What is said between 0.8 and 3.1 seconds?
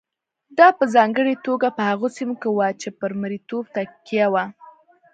ځانګړې توګه په هغو سیمو کې وه چې